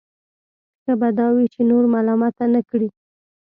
ښه 0.83 0.93
به 0.99 1.09
دا 1.19 1.27
وي 1.35 1.45
چې 1.53 1.61
نور 1.69 1.83
ملامته 1.93 2.45
نه 2.53 2.61
کړي. 2.69 2.89